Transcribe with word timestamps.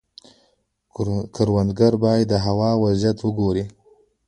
کروندګر 1.35 1.93
باید 2.03 2.25
د 2.31 2.33
هوا 2.45 2.69
وضعیت 2.83 3.17
وګوري. 3.21 3.65